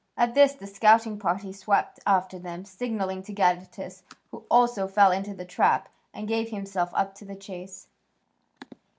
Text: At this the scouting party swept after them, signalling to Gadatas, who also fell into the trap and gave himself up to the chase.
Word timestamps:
At 0.17 0.33
this 0.33 0.53
the 0.55 0.65
scouting 0.65 1.19
party 1.19 1.53
swept 1.53 1.99
after 2.07 2.39
them, 2.39 2.65
signalling 2.65 3.21
to 3.21 3.33
Gadatas, 3.35 4.01
who 4.31 4.43
also 4.49 4.87
fell 4.87 5.11
into 5.11 5.35
the 5.35 5.45
trap 5.45 5.89
and 6.11 6.27
gave 6.27 6.49
himself 6.49 6.89
up 6.95 7.13
to 7.17 7.23
the 7.25 7.35
chase. 7.35 7.87